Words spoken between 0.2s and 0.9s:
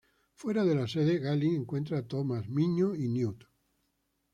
Fuera de la